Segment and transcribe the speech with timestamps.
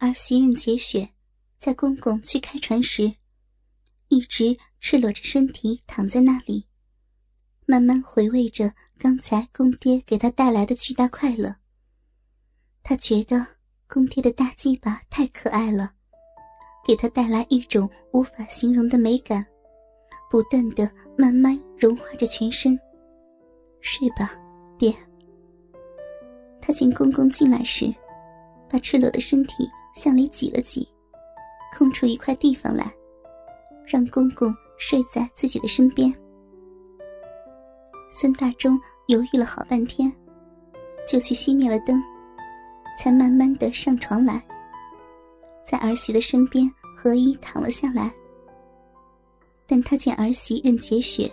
[0.00, 1.08] 而袭人结雪，
[1.58, 3.12] 在公公去开船时，
[4.06, 6.66] 一直赤裸着身体躺在那里，
[7.66, 11.56] 慢慢回味着刚才公爹给他带来的巨大快乐。
[12.84, 13.44] 他觉得
[13.88, 15.94] 公爹的大鸡巴太可爱了，
[16.86, 19.44] 给他带来一种无法形容的美感，
[20.30, 22.78] 不断的慢慢融化着全身。
[23.80, 24.30] 睡吧，
[24.78, 24.94] 爹。
[26.60, 27.92] 他见公公进来时，
[28.70, 29.68] 把赤裸的身体。
[29.98, 30.88] 向里挤了挤，
[31.76, 32.88] 空出一块地方来，
[33.84, 36.14] 让公公睡在自己的身边。
[38.08, 40.10] 孙大忠犹豫了好半天，
[41.04, 42.00] 就去熄灭了灯，
[42.96, 44.40] 才慢慢的上床来，
[45.68, 48.14] 在儿媳的身边合衣躺了下来。
[49.66, 51.28] 但他见儿媳任洁雪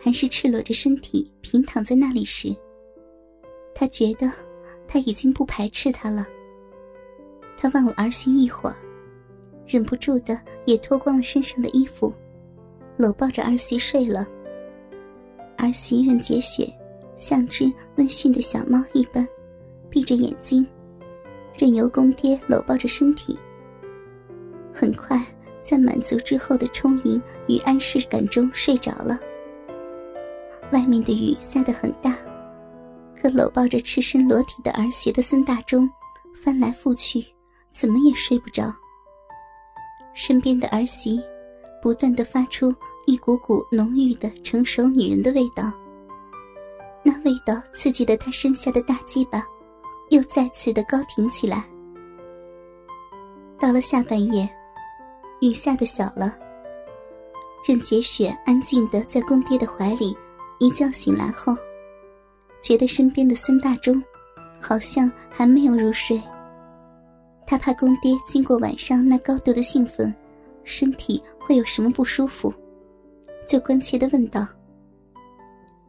[0.00, 2.54] 还是赤裸着身体平躺在那里时，
[3.74, 4.30] 他觉得
[4.86, 6.24] 他已经不排斥她了。
[7.64, 8.76] 他望了儿媳一会儿，
[9.66, 12.12] 忍不住的也脱光了身上的衣服，
[12.98, 14.28] 搂抱着儿媳睡了。
[15.56, 16.70] 儿媳任洁雪
[17.16, 19.26] 像只温驯的小猫一般，
[19.88, 20.66] 闭着眼睛，
[21.56, 23.38] 任由公爹搂抱着身体。
[24.70, 25.18] 很快，
[25.62, 29.18] 在满足之后的充盈与安适感中睡着了。
[30.70, 32.14] 外面的雨下得很大，
[33.18, 35.88] 可搂抱着赤身裸体的儿媳的孙大忠，
[36.42, 37.24] 翻来覆去。
[37.74, 38.72] 怎么也睡不着。
[40.14, 41.20] 身边的儿媳
[41.82, 45.72] 不断的发出一股股浓郁的成熟女人的味道，
[47.02, 49.44] 那味道刺激的他身下的大鸡巴
[50.10, 51.68] 又再次的高挺起来。
[53.58, 54.48] 到了下半夜，
[55.40, 56.38] 雨下的小了，
[57.66, 60.16] 任洁雪安静的在公爹的怀里
[60.60, 61.54] 一觉醒来后，
[62.62, 64.02] 觉得身边的孙大忠
[64.60, 66.22] 好像还没有入睡。
[67.46, 70.12] 他怕公爹经过晚上那高度的兴奋，
[70.64, 72.52] 身体会有什么不舒服，
[73.46, 74.46] 就关切的问道：“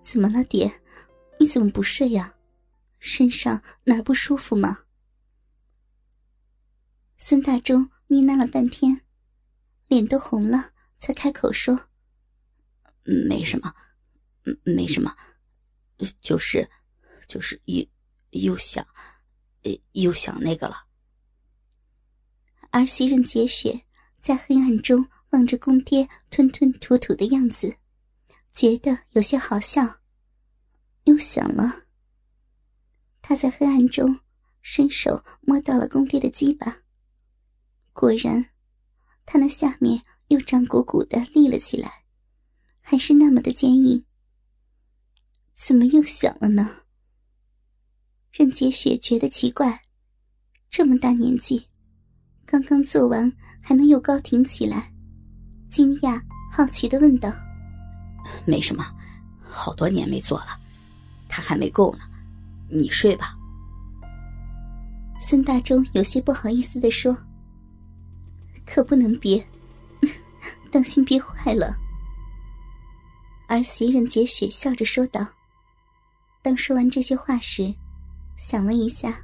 [0.00, 0.72] 怎么了，爹？
[1.38, 2.34] 你怎么不睡呀？
[2.98, 4.78] 身上哪儿不舒服吗？”
[7.18, 9.02] 孙大忠呢喃了半天，
[9.88, 11.88] 脸都红了，才开口说
[13.02, 13.74] ：“没什么，
[14.62, 15.14] 没什么，
[16.20, 16.68] 就是，
[17.26, 17.84] 就是又
[18.30, 18.86] 又想，
[19.92, 20.86] 又想那个了。”
[22.70, 23.84] 儿媳任洁雪
[24.18, 27.76] 在黑暗中望着公爹吞吞吐吐的样子，
[28.52, 30.00] 觉得有些好笑，
[31.04, 31.84] 又想了。
[33.22, 34.20] 他在黑暗中
[34.62, 36.82] 伸手摸到了公爹的鸡巴，
[37.92, 38.50] 果然，
[39.26, 42.04] 他那下面又胀鼓鼓的立了起来，
[42.80, 44.04] 还是那么的坚硬。
[45.54, 46.82] 怎么又响了呢？
[48.30, 49.82] 任洁雪觉得奇怪，
[50.68, 51.69] 这么大年纪。
[52.50, 54.90] 刚刚做完，还能又高挺起来？
[55.70, 57.32] 惊讶、好奇的问道
[58.44, 58.84] ：“没什么，
[59.40, 60.46] 好多年没做了，
[61.28, 62.00] 他还没够呢。
[62.68, 63.36] 你睡吧。”
[65.22, 67.16] 孙大周有些不好意思的说
[68.66, 69.46] ：“可不能憋，
[70.72, 71.76] 当心憋坏了。”
[73.46, 75.24] 而袭人洁雪笑着说道。
[76.42, 77.72] 当说完这些话时，
[78.36, 79.22] 想了一下，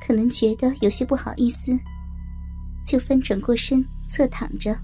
[0.00, 1.78] 可能觉得有些不好意思。
[2.88, 4.74] 就翻转过身，侧躺着。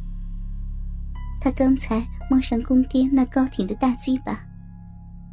[1.41, 4.44] 他刚才摸上公爹那高挺的大鸡巴，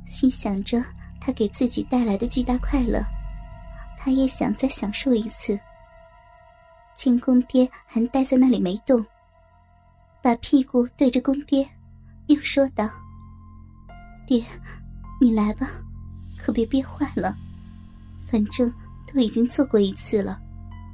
[0.07, 0.81] 心想着
[1.19, 3.03] 他给自己带来的巨大快乐，
[3.99, 5.59] 他也想再享受一次。
[6.95, 9.05] 见公爹还待在那里没动，
[10.23, 11.67] 把屁股对着公爹，
[12.27, 12.89] 又说道
[14.25, 14.41] ：“爹，
[15.19, 15.67] 你来吧，
[16.37, 17.35] 可别憋坏了。
[18.27, 18.73] 反正
[19.11, 20.41] 都已经做过一次了。”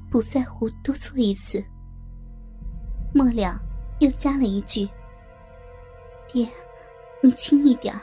[0.09, 1.63] 不在乎多做一次。
[3.13, 3.59] 末了，
[4.00, 4.88] 又加了一句
[6.31, 6.47] ：“爹，
[7.22, 7.94] 你轻一点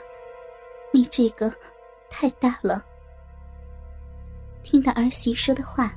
[0.91, 1.53] 你这个
[2.09, 2.83] 太大了。”
[4.63, 5.93] 听到儿媳说的话，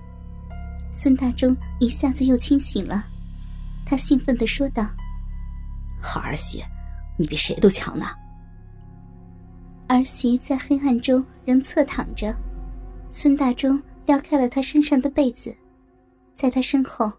[0.92, 3.04] 孙大忠一下子又清醒了，
[3.86, 4.86] 他兴奋的说道
[6.00, 6.62] ：“好儿媳，
[7.16, 8.06] 你比谁都强呢。”
[9.88, 12.34] 儿媳在黑暗中仍侧躺着，
[13.10, 15.56] 孙大忠撩开了她身上的被子。
[16.38, 17.10] 在他身后，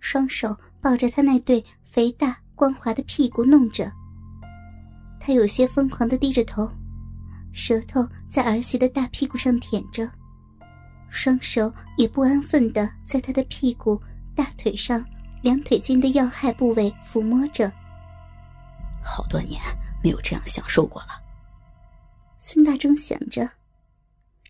[0.00, 3.88] 双手抱着他那对肥大光滑的屁股弄着。
[5.20, 6.68] 他有些疯狂的低着头，
[7.52, 10.10] 舌头在儿媳的大屁股上舔着，
[11.08, 14.02] 双手也不安分的在他的屁股、
[14.34, 15.04] 大腿上、
[15.40, 17.72] 两腿间的要害部位抚摸着。
[19.00, 19.62] 好多年
[20.02, 21.10] 没有这样享受过了。
[22.38, 23.48] 孙大忠想着，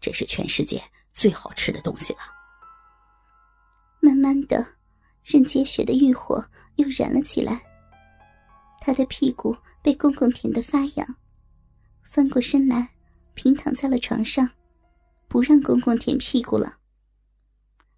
[0.00, 0.82] 这是全世界
[1.12, 2.37] 最好吃的东西了。
[4.00, 4.76] 慢慢的，
[5.22, 7.62] 任洁雪的欲火又燃了起来。
[8.80, 11.16] 她的屁股被公公舔得发痒，
[12.04, 12.94] 翻过身来，
[13.34, 14.50] 平躺在了床上，
[15.28, 16.78] 不让公公舔屁股了。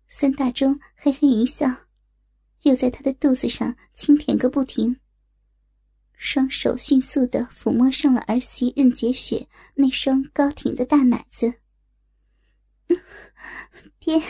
[0.09, 1.69] 孙大忠嘿嘿一笑，
[2.63, 4.97] 又在他的肚子上轻舔个不停。
[6.17, 11.55] 双手迅速的抚摸上了儿媳任洁雪那双高挺的大奶子。
[14.01, 14.21] 爹，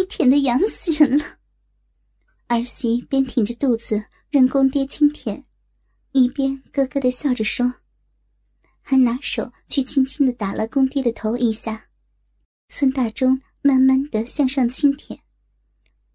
[0.00, 1.36] 你舔的痒死人了！
[2.46, 5.44] 儿媳边挺着肚子任公爹轻舔，
[6.12, 7.74] 一边咯咯的笑着说，
[8.80, 11.88] 还拿手去轻轻的打了公爹的头一下。
[12.70, 15.20] 孙大忠慢慢的向上轻舔，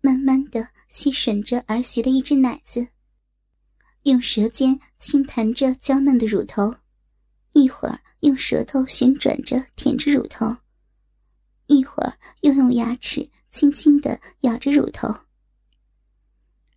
[0.01, 2.87] 慢慢的吸吮着儿媳的一只奶子。
[4.01, 6.73] 用舌尖轻弹着娇嫩的乳头，
[7.51, 10.57] 一会儿用舌头旋转着舔着乳头，
[11.67, 15.07] 一会儿又用牙齿轻轻的咬着乳头。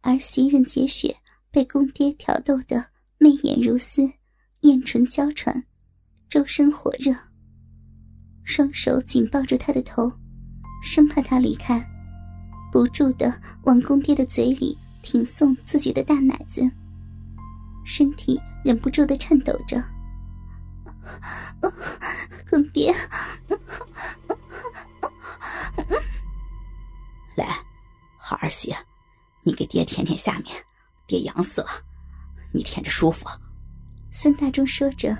[0.02, 1.16] 儿媳任洁雪
[1.50, 2.86] 被公爹挑逗得
[3.18, 4.08] 媚眼如丝，
[4.60, 5.64] 艳唇娇喘，
[6.28, 7.12] 周身火热，
[8.44, 10.12] 双手紧抱住他的头，
[10.80, 11.84] 生怕他离开，
[12.70, 16.62] 不住的往公爹的嘴里挺送自己的大奶子。
[17.84, 19.82] 身体忍不住的颤抖着，
[22.48, 22.94] 公爹，
[27.38, 27.56] 来，
[28.16, 28.74] 好儿媳，
[29.44, 30.46] 你给爹舔舔下面，
[31.06, 31.68] 爹痒死了，
[32.52, 33.28] 你舔着舒服。
[34.10, 35.16] 孙大忠说着，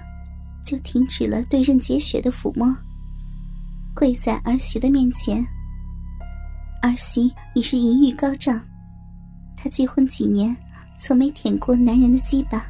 [0.66, 2.66] 就停止了对任洁雪的抚摸，
[3.94, 5.46] 跪在儿媳的面前。
[6.82, 8.60] 儿媳已是淫欲高涨，
[9.56, 10.56] 她结婚几年。
[11.00, 12.66] 从没舔过男人的鸡巴，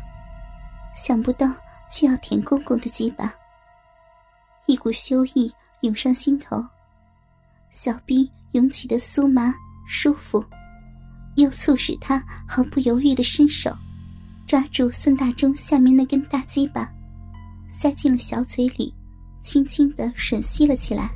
[0.94, 1.46] 想不到
[1.90, 3.32] 却要舔公公的鸡巴。
[4.66, 5.50] 一股羞意
[5.80, 6.62] 涌上心头，
[7.70, 9.54] 小臂涌起的酥麻
[9.86, 10.44] 舒服，
[11.36, 13.74] 又促使他毫不犹豫的伸手，
[14.46, 16.90] 抓住孙大钟下面那根大鸡巴，
[17.70, 18.94] 塞进了小嘴里，
[19.40, 21.10] 轻轻的吮吸了起来。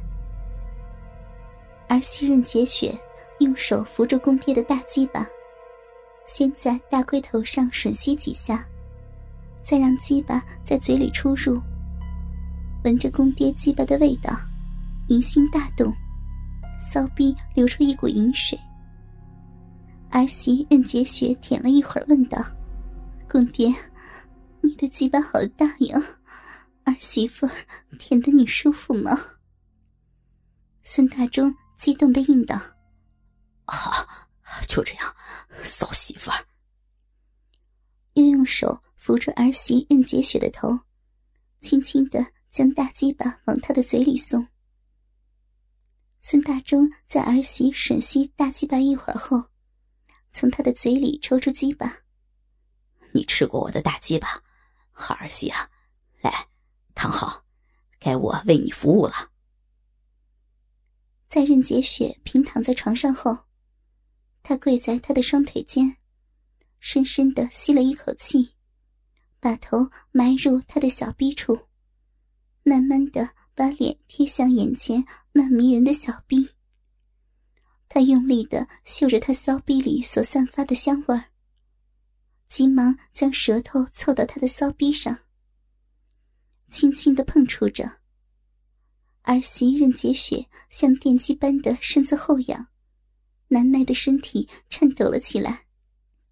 [1.89, 2.99] 而西任洁雪
[3.41, 5.27] 用手扶住公爹的大鸡巴。
[6.25, 8.65] 先在大龟头上吮吸几下，
[9.61, 11.61] 再让鸡巴在嘴里出入。
[12.85, 14.33] 闻着公爹鸡巴的味道，
[15.09, 15.93] 淫心大动，
[16.83, 18.59] 骚逼流出一股淫水。
[20.11, 22.45] 儿媳任洁雪舔了一会儿，问道
[23.31, 23.73] ：“公爹，
[24.61, 25.99] 你的鸡巴好大呀，
[26.85, 27.49] 儿媳妇
[27.99, 29.17] 舔得你舒服吗？”
[30.83, 32.61] 孙大忠激动的应道
[33.65, 33.91] ：“好。”
[34.69, 35.15] 就这样，
[35.63, 36.37] 骚媳妇儿。
[38.13, 40.79] 又用手扶住儿媳任洁雪的头，
[41.63, 44.47] 轻轻的将大鸡巴往她的嘴里送。
[46.25, 49.43] 孙大忠在儿媳吮吸大鸡巴一会儿后，
[50.31, 52.05] 从她的嘴里抽出鸡巴。
[53.13, 54.41] 你吃过我的大鸡巴，
[54.93, 55.69] 好儿媳啊，
[56.21, 56.47] 来，
[56.95, 57.45] 躺好，
[57.99, 59.33] 该我为你服务了。
[61.27, 63.37] 在任洁雪平躺在床上后。
[64.45, 65.97] 他跪在他的双腿间，
[66.81, 68.55] 深深的吸了一口气，
[69.39, 71.69] 把头埋入他的小臂处，
[72.65, 76.51] 慢慢的把脸贴向眼前那迷人的小臂。
[77.89, 81.27] 他用力的嗅着他骚逼里所散发的香味儿，
[82.49, 85.17] 急忙将舌头凑到他的骚逼上，
[86.71, 87.99] 轻轻的碰触着。
[89.23, 92.67] 儿媳任洁雪像电击般的身子后仰。
[93.47, 95.67] 难耐的身体颤抖了起来，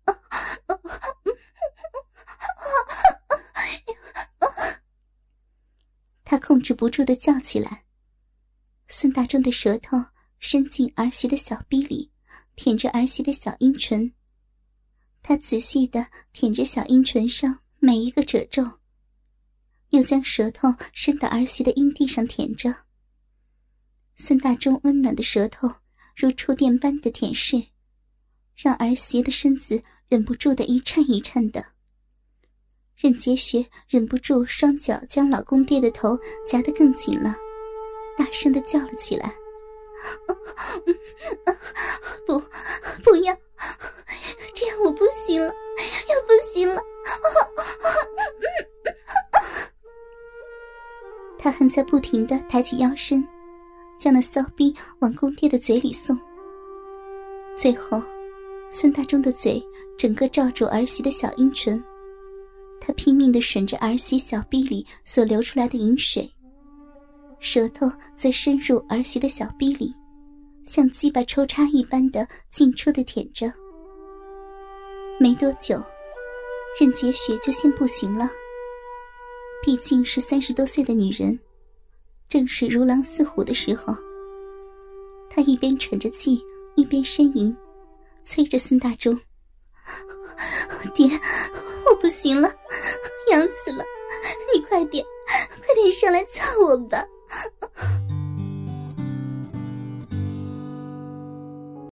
[6.30, 7.82] 他控制不住的叫起来。
[8.86, 9.98] 孙大忠的舌头
[10.38, 12.12] 伸进儿媳的小臂里，
[12.54, 14.12] 舔着儿媳的小阴唇。
[15.24, 18.78] 他仔细的舔着小阴唇上每一个褶皱，
[19.88, 22.72] 又将舌头伸到儿媳的阴蒂上舔着。
[24.14, 25.68] 孙大忠温暖的舌头。
[26.14, 27.70] 如触电般的舔舐，
[28.54, 31.64] 让儿媳的身子忍不住的一颤一颤的。
[33.00, 37.34] 任洁雪忍不住双脚将老公爹的头夹得更紧了，
[38.18, 39.34] 大声的叫了起来
[42.26, 42.38] ：“不，
[43.02, 43.34] 不要！
[44.54, 46.80] 这样我不行了，要不行了！”
[51.38, 53.26] 他还在不停的抬起腰身。
[53.98, 56.18] 将那骚逼往公爹的嘴里送。
[57.54, 58.02] 最后，
[58.70, 59.62] 孙大忠的嘴
[59.98, 61.84] 整个罩住儿媳的小阴唇，
[62.80, 66.28] 他拼命的吮着儿媳小臂里所流出来的饮水，
[67.38, 69.94] 舌头则深入儿媳的小臂里，
[70.64, 73.52] 像鸡巴抽插一般的进出的舔着。
[75.18, 75.82] 没多久，
[76.80, 78.28] 任洁雪就先不行了。
[79.62, 81.38] 毕竟是三十多岁的女人，
[82.28, 83.94] 正是如狼似虎的时候。
[85.28, 86.42] 她一边喘着气，
[86.76, 87.54] 一边呻吟，
[88.24, 89.14] 催着孙大中
[90.94, 91.08] ：“爹，
[91.86, 92.52] 我不行了，
[93.30, 93.84] 痒死了，
[94.52, 95.04] 你快点，
[95.64, 97.04] 快点上来操我吧！”